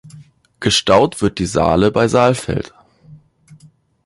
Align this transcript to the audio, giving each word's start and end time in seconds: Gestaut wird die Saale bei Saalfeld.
Gestaut 0.59 1.21
wird 1.21 1.37
die 1.37 1.45
Saale 1.45 1.91
bei 1.91 2.07
Saalfeld. 2.07 2.73